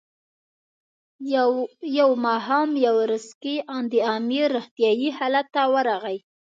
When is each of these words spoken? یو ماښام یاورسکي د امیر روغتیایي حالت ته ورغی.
یو 1.99 2.09
ماښام 2.25 2.69
یاورسکي 2.85 3.55
د 3.91 3.93
امیر 4.15 4.47
روغتیایي 4.57 5.09
حالت 5.17 5.47
ته 5.55 5.61
ورغی. 5.73 6.17